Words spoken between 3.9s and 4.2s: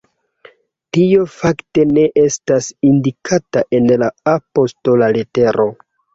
la